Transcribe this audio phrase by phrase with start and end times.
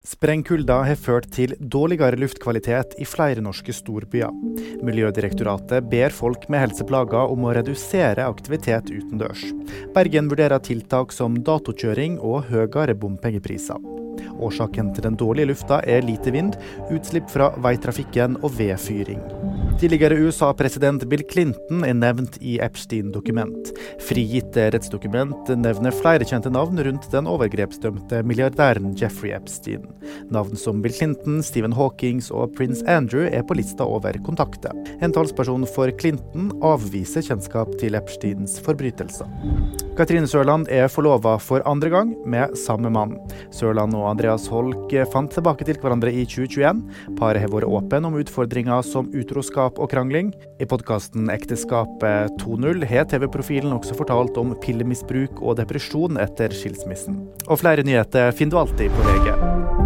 [0.00, 4.32] Sprengkulda har ført til dårligere luftkvalitet i flere norske storbyer.
[4.80, 9.44] Miljødirektoratet ber folk med helseplager om å redusere aktivitet utendørs.
[9.92, 13.76] Bergen vurderer tiltak som datokjøring og høyere bompengepriser.
[14.40, 16.56] Årsaken til den dårlige lufta er lite vind,
[16.88, 19.20] utslipp fra veitrafikken og vedfyring.
[19.80, 23.70] Tidligere USA-president Bill Clinton er nevnt i Epstein-dokument.
[24.04, 29.86] Frigitte rettsdokument nevner flere kjente navn rundt den overgrepsdømte milliardæren Jeffrey Epstein.
[30.28, 34.76] Navn som Bill Clinton, Stephen Hawkings og prins Andrew er på lista over kontakter.
[35.00, 39.32] En talsperson for Clinton avviser kjennskap til Epsteins forbrytelser.
[39.96, 43.16] Katrine Sørland er forlova for andre gang med samme mann.
[43.52, 46.84] Sørland og Andreas Holk fant tilbake til hverandre i 2021.
[47.16, 50.32] Paret har vært åpen om utfordringer som utroskap og krangling.
[50.58, 57.22] I podkasten Ekteskapet 2.0 har TV-profilen også fortalt om pillemisbruk og depresjon etter skilsmissen.
[57.46, 59.79] Og flere nyheter finner du alltid på VG.